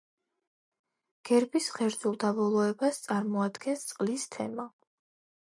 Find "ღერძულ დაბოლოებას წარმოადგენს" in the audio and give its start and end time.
1.75-3.87